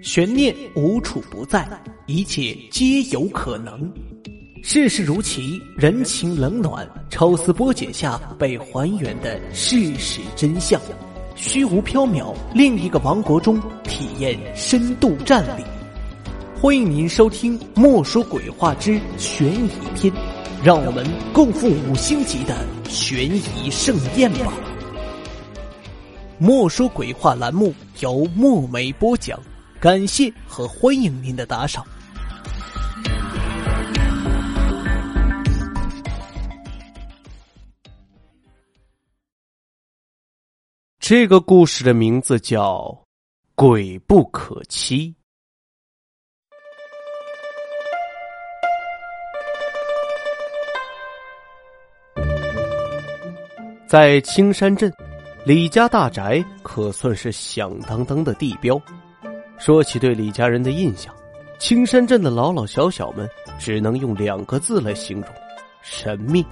[0.00, 1.68] 悬念无处不在，
[2.06, 3.92] 一切皆有可能。
[4.62, 10.80] 世事如棋，人情冷暖，抽丝剥茧下被还原的事实真相。
[11.34, 15.64] 虚无缥缈，另一个王国中体验深度战力。
[16.60, 20.12] 欢迎您收听《莫说鬼话之悬疑篇》，
[20.62, 22.56] 让我们共赴五星级的
[22.88, 24.52] 悬疑盛宴吧。
[26.38, 29.38] 莫说鬼话栏目由墨梅播讲。
[29.80, 31.86] 感谢和欢迎您的打赏。
[40.98, 42.80] 这个故事的名字叫
[43.54, 45.10] 《鬼不可欺》。
[53.86, 54.92] 在青山镇，
[55.46, 58.78] 李家大宅可算是响当当的地标。
[59.58, 61.14] 说起对李家人的印象，
[61.58, 63.28] 青山镇的老老小小们
[63.58, 65.28] 只能用两个字来形容：
[65.82, 66.44] 神秘。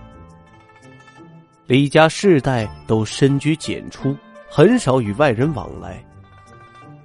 [1.66, 4.16] 李家世代都深居简出，
[4.48, 6.04] 很少与外人往来。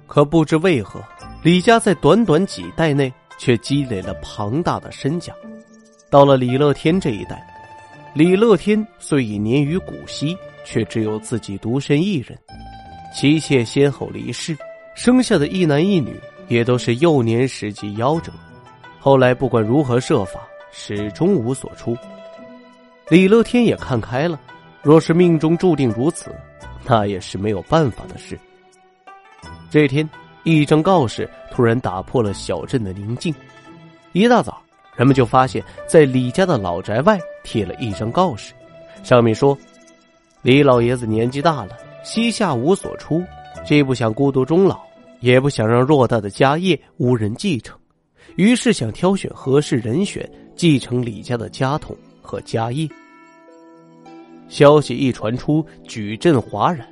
[0.06, 1.02] 可不知为何，
[1.42, 5.32] 李家在短短几代内却积累了庞大的身家。
[6.10, 7.46] 到了李乐天这一代，
[8.12, 12.36] 李乐天虽已年逾古稀，却只有自己独身一人，
[13.14, 14.56] 妻妾先后离世。
[14.94, 18.30] 生下的一男一女也都是幼年时即夭折，
[19.00, 20.40] 后来不管如何设法，
[20.70, 21.96] 始终无所出。
[23.08, 24.38] 李乐天也看开了，
[24.82, 26.34] 若是命中注定如此，
[26.84, 28.38] 那也是没有办法的事。
[29.70, 30.08] 这天，
[30.44, 33.34] 一张告示突然打破了小镇的宁静。
[34.12, 34.62] 一大早，
[34.94, 38.52] 人们就发现，在李家的老宅外贴了一张告示，
[39.02, 39.56] 上面说
[40.42, 43.22] ：“李老爷子年纪大了，膝下无所出。”
[43.64, 44.80] 既不想孤独终老，
[45.20, 47.78] 也不想让偌大的家业无人继承，
[48.36, 52.88] 于是想挑选合适人选继承李家的家统和家业。
[54.48, 56.86] 消息一传出，举镇哗然。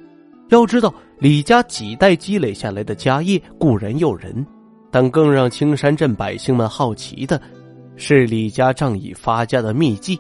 [0.48, 4.47] 要知道，李家几代积累下来的家业固然诱人，
[4.91, 7.41] 但更让青山镇百姓们好奇的，
[7.97, 10.19] 是李家仗义发家的秘籍。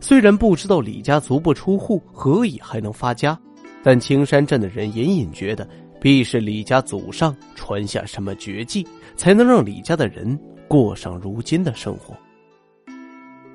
[0.00, 3.38] 虽然不知道李家足不出户何以还能发家。
[3.82, 5.68] 但青山镇的人隐隐觉得，
[6.00, 8.86] 必是李家祖上传下什么绝技，
[9.16, 12.14] 才能让李家的人过上如今的生活。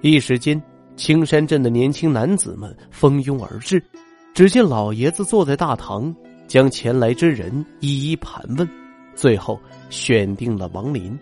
[0.01, 0.61] 一时间，
[0.95, 3.81] 青山镇的年轻男子们蜂拥而至。
[4.33, 6.13] 只见老爷子坐在大堂，
[6.45, 8.67] 将前来之人一一盘问，
[9.15, 9.59] 最后
[9.89, 11.17] 选定了王林。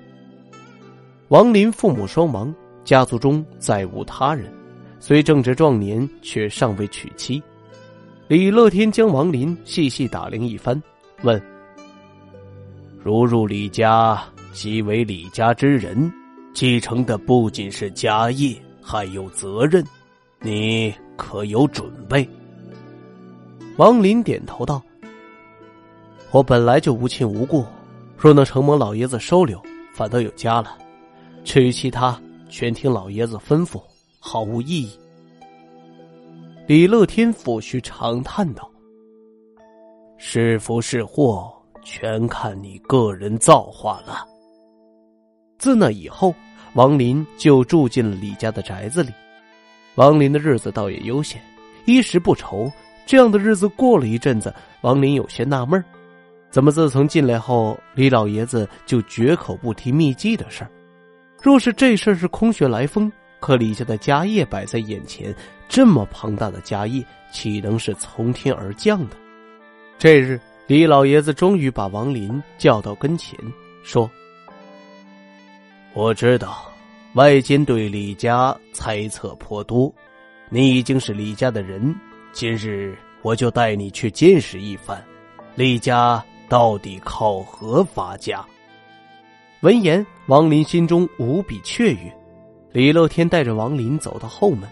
[1.27, 2.53] 王林父母双亡，
[2.83, 4.51] 家族中再无他人，
[4.99, 7.41] 虽正值壮年，却尚未娶妻。
[8.29, 10.81] 李乐天将王林细细打量一番，
[11.23, 11.41] 问
[13.03, 14.23] ：“如入李家，
[14.53, 16.09] 即为李家之人，
[16.53, 19.85] 继承的不仅是家业，还有责任，
[20.39, 22.27] 你可有准备？”
[23.75, 24.81] 王林点头道
[26.31, 27.65] ：“我本来就无亲无故，
[28.17, 29.61] 若能承蒙老爷子收留，
[29.93, 30.77] 反倒有家了。
[31.43, 32.17] 至于其他，
[32.47, 33.83] 全听老爷子吩咐，
[34.17, 34.97] 毫无意义。”
[36.65, 38.71] 李乐天抚须长叹道
[40.17, 41.53] ：“是福是祸，
[41.83, 44.25] 全看你个人造化了。”
[45.59, 46.33] 自那以后，
[46.73, 49.11] 王林就住进了李家的宅子里。
[49.95, 51.41] 王林的日子倒也悠闲，
[51.83, 52.71] 衣食不愁。
[53.05, 54.53] 这样的日子过了一阵子，
[54.83, 55.83] 王林有些纳闷
[56.49, 60.71] 怎么自从进来后，李老爷子就绝口不提秘籍的事儿？
[61.41, 63.11] 若是这事儿是空穴来风？
[63.43, 65.35] 可李家的家业摆在眼前，
[65.67, 69.17] 这么庞大的家业，岂能是从天而降的？
[69.99, 73.37] 这日，李老爷子终于把王林叫到跟前，
[73.83, 74.09] 说
[75.93, 76.71] ：“我知道
[77.15, 79.93] 外间对李家猜测颇多，
[80.47, 81.93] 你已经是李家的人，
[82.31, 85.03] 今日我就带你去见识一番，
[85.53, 88.41] 李家到底靠何发家？”
[89.59, 92.22] 闻言，王林心中无比雀跃。
[92.73, 94.67] 李乐天带着王林走到后门，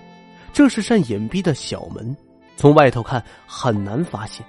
[0.52, 2.18] 这是扇隐蔽的小门，
[2.58, 4.44] 从外头看很难发现。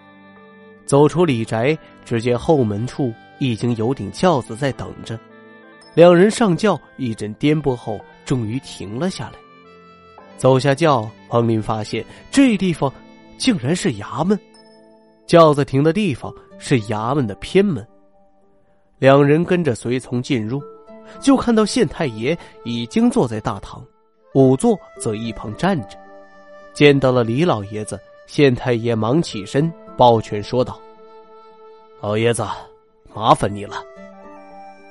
[0.87, 5.21] 走出李宅，只见后门处已经有顶轿子在等着。
[5.93, 9.39] 两人上轿，一阵颠簸后，终于停了下来。
[10.39, 12.91] 走下轿，王林发现这地方
[13.37, 14.39] 竟然是衙门，
[15.27, 17.87] 轿子停的地方是衙门的偏门。
[18.99, 20.63] 两人跟着随从进入。
[21.21, 23.85] 就看到县太爷已经坐在大堂，
[24.33, 25.97] 仵作则一旁站着。
[26.73, 30.81] 见到了李老爷子，县太爷忙起身抱拳说道
[32.01, 32.47] ：“老爷子，
[33.15, 33.83] 麻烦你了。”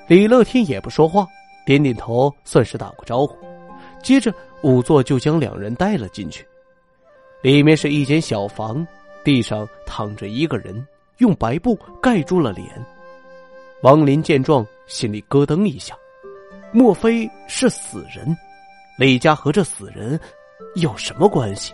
[0.07, 1.25] 李乐天也不说话，
[1.65, 3.35] 点点头，算是打过招呼。
[4.03, 6.45] 接着，仵作就将两人带了进去。
[7.41, 8.85] 里面是一间小房，
[9.23, 10.85] 地上躺着一个人，
[11.17, 12.67] 用白布盖住了脸。
[13.83, 15.97] 王林见状，心里咯噔一下，
[16.71, 18.37] 莫非是死人？
[18.95, 20.19] 李家和这死人
[20.75, 21.73] 有什么关系？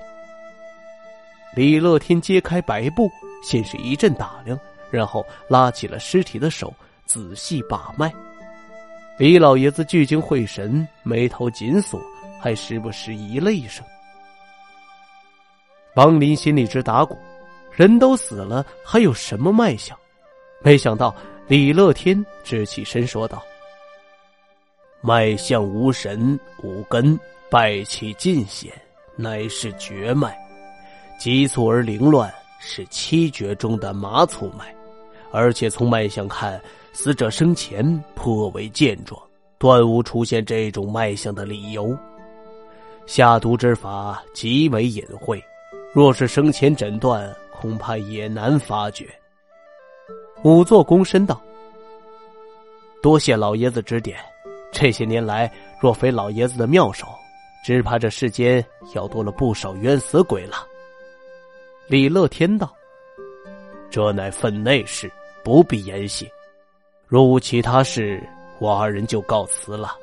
[1.53, 3.09] 李乐天揭开白布，
[3.43, 4.57] 先是一阵打量，
[4.89, 6.73] 然后拉起了尸体的手，
[7.05, 8.13] 仔细把脉。
[9.17, 11.99] 李老爷子聚精会神，眉头紧锁，
[12.39, 13.85] 还时不时咦了一声。
[15.95, 17.17] 王林心里直打鼓，
[17.73, 19.97] 人都死了，还有什么脉象？
[20.61, 21.13] 没想到
[21.47, 23.41] 李乐天直起身说道。
[24.99, 27.17] 脉象无神无根，
[27.49, 28.73] 败气尽显，
[29.15, 30.37] 乃是绝脉，
[31.17, 32.29] 急促而凌乱，
[32.59, 34.75] 是七绝中的麻粗脉。
[35.31, 36.61] 而且从脉象看，
[36.91, 39.21] 死者生前颇为健壮，
[39.57, 41.97] 断无出现这种脉象的理由。
[43.05, 45.41] 下毒之法极为隐晦，
[45.93, 49.07] 若是生前诊断，恐怕也难发觉。
[50.43, 51.41] 仵作躬身道
[53.01, 54.19] ：“多谢老爷子指点。”
[54.71, 57.07] 这些年来，若非老爷子的妙手，
[57.65, 58.63] 只怕这世间
[58.93, 60.57] 要多了不少冤死鬼了。
[61.87, 62.71] 李乐天道
[63.89, 65.11] ：“这乃分内事，
[65.43, 66.29] 不必言谢。
[67.07, 68.21] 若无其他事，
[68.59, 69.95] 我二人就告辞了。”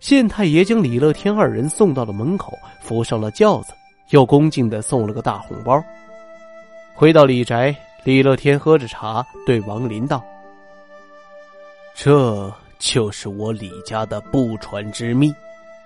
[0.00, 2.52] 县太爷将李乐天二人送到了门口，
[2.82, 3.72] 扶上了轿子，
[4.10, 5.82] 又恭敬的送了个大红包。
[6.94, 7.74] 回到李宅，
[8.08, 10.24] 李乐天喝着茶，对王林道
[11.94, 12.50] ：“这。”
[12.80, 15.30] 就是我李家的不传之秘，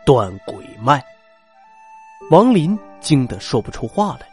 [0.06, 1.02] 断鬼脉。
[2.30, 4.28] 王林惊得说不出话来。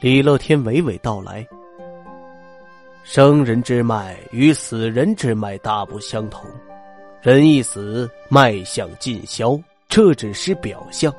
[0.00, 1.46] 李乐天娓娓道来：
[3.02, 6.44] 生人之脉与死人之脉大不相同，
[7.22, 9.58] 人一死，脉象尽消，
[9.88, 11.10] 这只是表象。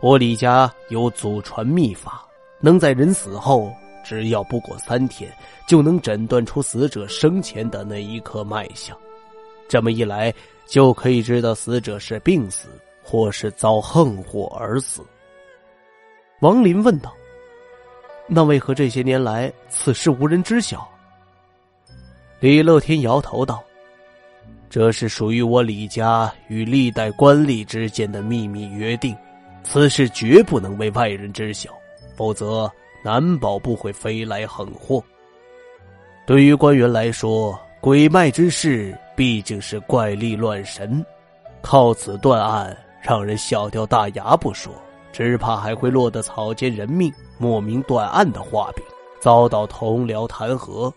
[0.00, 2.24] 我李家有祖传秘法，
[2.60, 3.70] 能在人死后，
[4.08, 5.30] 只要不过三天，
[5.66, 8.96] 就能诊断出死者生前的那一刻脉象。
[9.68, 10.32] 这么一来，
[10.66, 12.68] 就可以知道死者是病死，
[13.02, 15.02] 或是遭横祸而死。
[16.40, 17.14] 王林问道
[18.26, 20.88] ：“那为何这些年来此事无人知晓？”
[22.40, 23.62] 李乐天摇头道
[24.70, 29.14] ：“这是属于我李家与历代官吏之间的秘密约定，
[29.62, 31.70] 此事绝不能为外人知晓，
[32.16, 32.72] 否则
[33.02, 35.02] 难保不会飞来横祸。
[36.26, 41.04] 对于官员来说，鬼脉之事。”毕竟是怪力乱神，
[41.60, 44.72] 靠此断案，让人笑掉大牙不说，
[45.12, 48.84] 只怕还会落得草菅人命、莫名断案的画饼，
[49.18, 50.88] 遭到同僚弹劾。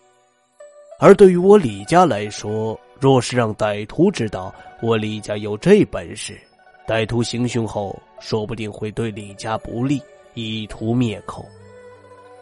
[1.00, 6.40] 而对于我李家来说，若是让歹徒知道我李家有这本事，
[6.86, 10.00] 歹徒行凶后，说不定会对李家不利，
[10.34, 11.44] 以图灭口。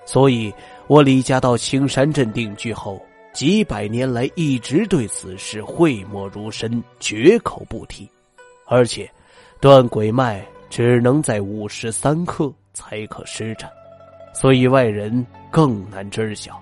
[0.05, 0.52] 所以，
[0.87, 3.00] 我李家到青山镇定居后。
[3.32, 8.11] 几百年来一直对此事讳莫如深，绝口不提，
[8.67, 9.08] 而且
[9.61, 13.70] 断鬼脉只能在午时三刻才可施展，
[14.35, 16.61] 所以外人更难知晓。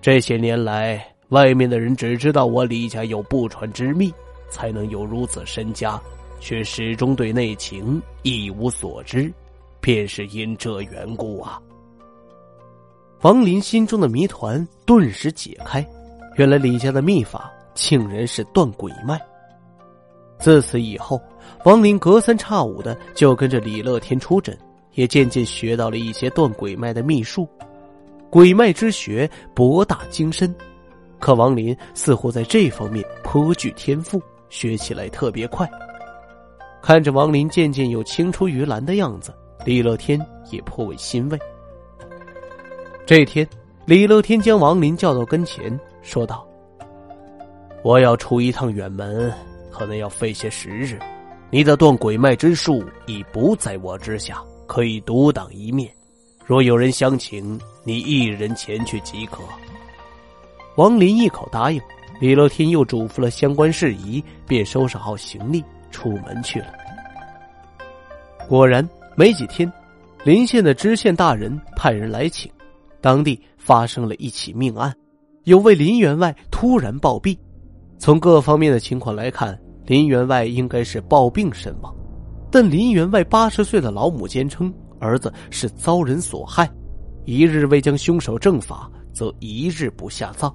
[0.00, 4.14] 这些年来，外面的人只知道我李家有不传之秘，
[4.48, 6.00] 才能有如此身家，
[6.38, 9.32] 却始终对内情一无所知，
[9.80, 11.60] 便是因这缘故啊。
[13.22, 15.86] 王林心中的谜团顿时解开，
[16.34, 19.20] 原来李家的秘法竟然是断鬼脉。
[20.40, 21.20] 自此以后，
[21.64, 24.58] 王林隔三差五的就跟着李乐天出诊，
[24.94, 27.48] 也渐渐学到了一些断鬼脉的秘术。
[28.28, 30.52] 鬼脉之学博大精深，
[31.20, 35.70] 可王林似乎在这方面颇具天赋，学起来特别快。
[36.82, 39.32] 看着王林渐渐有青出于蓝的样子，
[39.64, 41.38] 李乐天也颇为欣慰。
[43.14, 43.46] 这天，
[43.84, 46.48] 李乐天将王林叫到跟前，说道
[47.84, 49.30] ：“我要出一趟远门，
[49.70, 50.98] 可能要费些时日。
[51.50, 55.92] 你的断鬼脉之术已不在我之下，可以独当一面。
[56.46, 59.42] 若有人相请，你一人前去即可。”
[60.76, 61.78] 王林一口答应。
[62.18, 66.68] 李乐天又嘱咐了相关事宜，便收拾好行李出门去了。
[68.48, 69.70] 果然，没几天，
[70.24, 72.50] 临县的知县大人派人来请。
[73.02, 74.94] 当地发生了一起命案，
[75.42, 77.36] 有位林员外突然暴毙。
[77.98, 81.94] 从各方面的情况来看，林员外应该是暴病身亡。
[82.48, 86.70] 但林员外八十岁的老母坚称，儿子是遭人所害，
[87.24, 90.54] 一日未将凶手正法，则一日不下葬。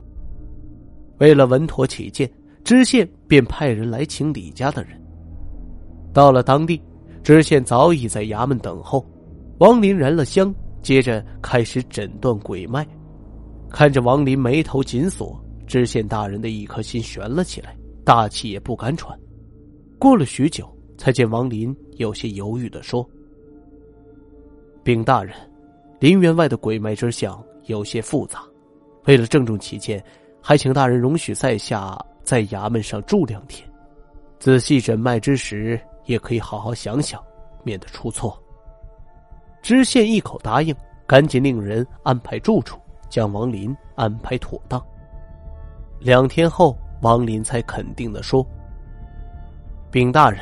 [1.18, 2.32] 为了稳妥起见，
[2.64, 4.92] 知县便派人来请李家的人。
[6.14, 6.82] 到了当地，
[7.24, 9.06] 知县早已在衙门等候。
[9.58, 10.54] 王林燃了香，
[10.88, 12.88] 接着开始诊断鬼脉。
[13.70, 17.76] 看着王林眉头紧锁，知县大人的一颗心悬了起来，
[18.06, 19.20] 大气也不敢喘。
[20.00, 20.66] 过了许久，
[20.98, 23.06] 才见王林有些犹豫的说
[24.82, 25.36] ：“禀大人，
[26.00, 28.42] 林员外的鬼脉之象有些复杂，
[29.08, 30.02] 为了郑重起见，
[30.42, 33.70] 还请大人容许在下在衙门上住两天，
[34.40, 37.22] 仔细诊脉之时，也可以好好想想，
[37.66, 38.42] 免得出错。”
[39.68, 40.74] 知县一口答应，
[41.06, 44.82] 赶紧令人安排住处，将王林安排妥当。
[46.00, 48.48] 两天后，王林才肯定的说
[49.92, 50.40] ：“禀大人，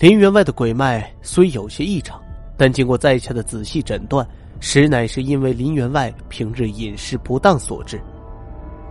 [0.00, 2.20] 林员外的鬼脉虽有些异常，
[2.56, 4.26] 但经过在下的仔细诊断，
[4.58, 8.02] 实乃是因为林员外平日饮食不当所致。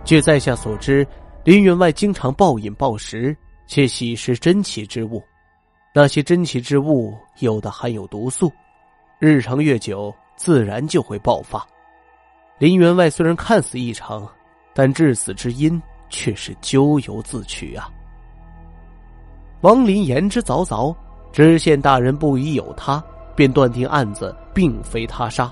[0.02, 1.06] 据在下所知，
[1.44, 3.36] 林员外经常暴饮暴食，
[3.66, 5.22] 且喜食珍奇之物，
[5.94, 8.50] 那些珍奇之物有的含有毒素。”
[9.24, 11.66] 日长越久，自然就会爆发。
[12.58, 14.28] 林员外虽然看似异常，
[14.74, 17.88] 但致死之因却是咎由自取啊！
[19.62, 20.94] 王林言之凿凿，
[21.32, 23.02] 知县大人不疑有他，
[23.34, 25.50] 便断定案子并非他杀。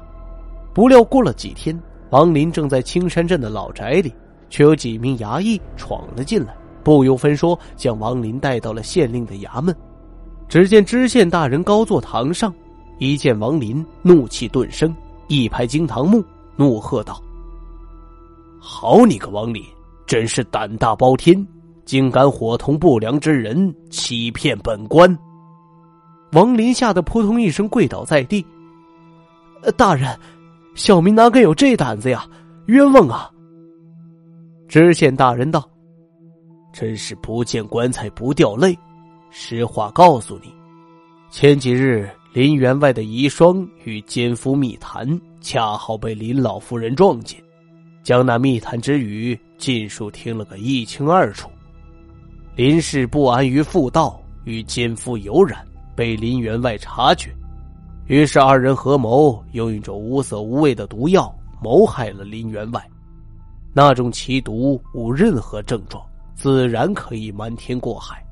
[0.75, 1.76] 不料过了几天，
[2.11, 4.14] 王林正在青山镇的老宅里，
[4.50, 9.75] 却有几名衙役闯了进来，不由分说将王林带到了县令的衙门。
[10.47, 12.55] 只见知县大人高坐堂上。
[13.02, 14.94] 一见王林，怒气顿生，
[15.26, 17.21] 一拍惊堂木，怒喝道
[18.62, 19.61] ：“好你个王林，
[20.06, 21.44] 真是胆大包天，
[21.85, 25.18] 竟敢伙同不良之人欺骗本官！”
[26.30, 28.47] 王林吓得扑通一声跪倒在地。
[29.76, 30.16] “大人，
[30.76, 32.25] 小民哪敢有这胆子呀？
[32.66, 33.28] 冤枉啊！”
[34.71, 35.68] 知县大人道
[36.73, 38.78] ：“真是不见棺材不掉泪，
[39.30, 40.54] 实话告诉你，
[41.32, 45.06] 前几日。”林员外的遗孀与奸夫密谈，
[45.42, 47.38] 恰好被林老夫人撞见，
[48.02, 51.50] 将那密谈之语尽数听了个一清二楚。
[52.56, 55.62] 林氏不安于妇道，与奸夫有染，
[55.94, 57.30] 被林员外察觉，
[58.06, 61.30] 于是二人合谋，用一种无色无味的毒药
[61.62, 62.82] 谋害了林员外。
[63.74, 66.02] 那种奇毒无任何症状，
[66.34, 68.24] 自然可以瞒天过海，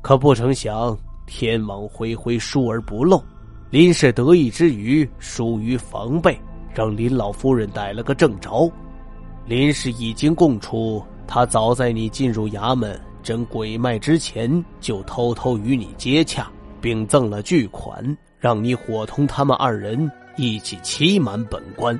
[0.00, 0.96] 可不成想。
[1.26, 3.22] 天网恢恢，疏而不漏。
[3.68, 6.38] 林氏得意之余，疏于防备，
[6.72, 8.70] 让林老夫人逮了个正着。
[9.44, 16.48] 林氏已经供出，他早在你进入衙门诊鬼脉之前，就偷偷与你接洽，
[16.80, 21.98] 并赠了巨款，让你伙同他们二人一起欺瞒本官。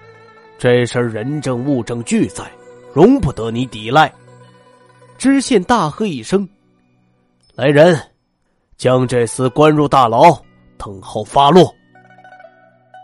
[0.59, 2.50] 这事人证物证俱在，
[2.95, 4.11] 容不得你抵赖。
[5.18, 6.49] 知县大喝一声
[7.54, 7.99] ：“来人！”
[8.76, 10.38] 将这厮关入大牢，
[10.76, 11.75] 等候发落。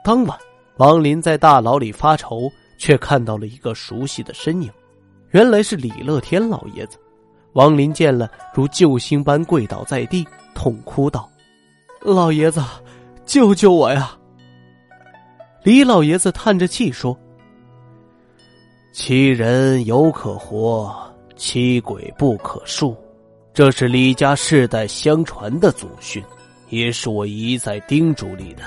[0.04, 0.38] 当晚，
[0.76, 4.70] 王林在大牢里发愁，却看到了一个熟悉的身影，
[5.30, 6.98] 原来是李乐天老爷子。
[7.54, 11.28] 王林见了，如救星般跪倒在地，痛哭道
[12.00, 12.62] ：“老爷子，
[13.24, 14.16] 救救我呀！”
[15.62, 17.16] 李老爷子叹着气说
[18.92, 20.94] ：“欺人犹可活，
[21.36, 22.96] 欺鬼不可恕。”
[23.54, 26.24] 这是李家世代相传的祖训，
[26.70, 28.62] 也是我一再叮嘱你的。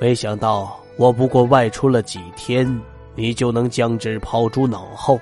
[0.00, 2.68] 没想到我不过外出了几天，
[3.14, 5.20] 你就能将之抛诸脑后。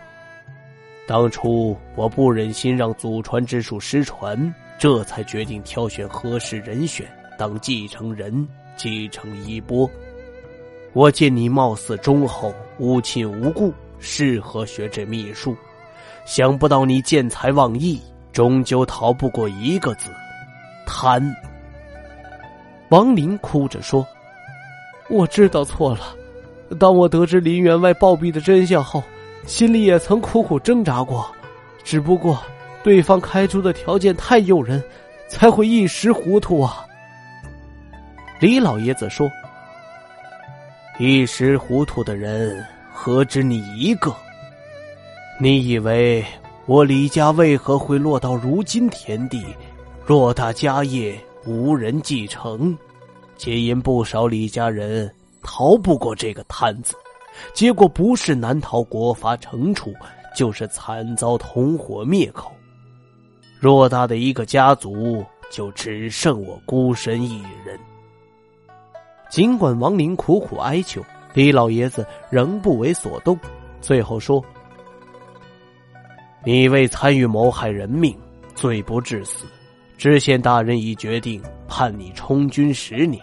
[1.07, 7.07] 当初我不忍心让祖传之术失传，这才决定挑选合适人选
[7.39, 9.89] 当继承人，继承衣钵。
[10.95, 15.55] 我见你貌似忠厚，无亲无故，适合学这秘术，
[16.25, 18.01] 想不到你见财忘义。
[18.37, 20.11] 终究逃不过一个字，
[20.87, 21.35] 贪。
[22.91, 24.07] 王林哭着说
[25.09, 26.15] ：“我知道错了。
[26.79, 29.03] 当我得知林员外暴毙的真相后，
[29.47, 31.27] 心里也曾苦苦挣扎过。
[31.83, 32.39] 只不过
[32.83, 34.85] 对方开出的条件太诱人，
[35.31, 36.85] 才会一时糊涂啊。”
[38.39, 39.27] 李老爷子说
[41.01, 42.63] ：“一时糊涂的人
[42.93, 44.15] 何止你一个？
[45.41, 46.23] 你以为？”
[46.67, 49.41] 我李家为何会落到如今田地？
[50.05, 52.77] 偌大家业无人继承，
[53.37, 55.09] 皆因不少李家人
[55.43, 56.97] 逃不过这个摊子，
[57.55, 59.95] 结果不是难逃国法惩处，
[60.35, 62.51] 就是惨遭同伙灭口。
[63.63, 67.79] 偌大的一个家族，就只剩我孤身一人。
[69.31, 71.01] 尽管王林苦苦哀求，
[71.33, 73.39] 李老爷子仍不为所动，
[73.81, 74.45] 最后说。
[76.47, 78.17] 你为参与谋害人命，
[78.55, 79.47] 罪不至死。
[79.99, 83.21] 知县大人已决定判你充军十年，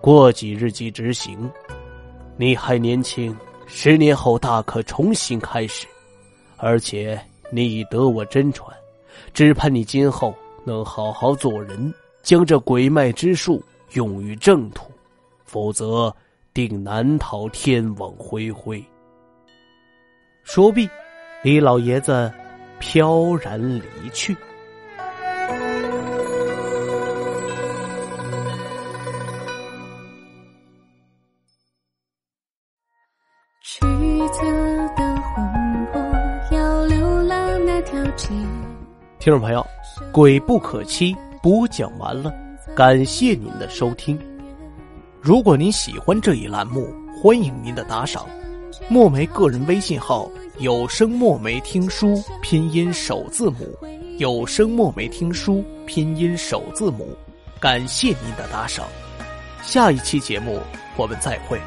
[0.00, 1.50] 过几日即执行。
[2.34, 3.36] 你还年轻，
[3.66, 5.86] 十年后大可重新开始。
[6.56, 8.74] 而且你已得我真传，
[9.34, 13.62] 只盼你今后能好好做人，将这鬼脉之术
[13.92, 14.90] 用于正途，
[15.44, 16.10] 否则
[16.54, 18.82] 定难逃天网恢恢。
[20.42, 20.88] 说毕，
[21.42, 22.32] 李老爷子。
[22.82, 24.36] 飘然离去。
[33.62, 34.42] 曲折
[34.96, 36.02] 的魂魄
[36.50, 38.28] 要流浪那条街。
[39.20, 39.64] 听众朋友，
[40.10, 42.34] 《鬼不可欺》播讲完了，
[42.74, 44.18] 感谢您的收听。
[45.20, 48.26] 如果您喜欢这一栏目，欢迎您的打赏。
[48.88, 50.28] 墨梅个人微信号。
[50.58, 53.76] 有声墨梅听书拼音首字母，
[54.18, 57.16] 有声墨梅听书拼音首字母，
[57.58, 58.86] 感谢您的打赏，
[59.62, 60.60] 下一期节目
[60.96, 61.58] 我们再会。